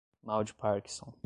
mal 0.23 0.43
de 0.43 0.53
parkinson 0.53 1.13